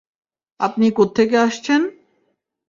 [0.59, 1.81] আপনি কোত্থেকে আসছেন?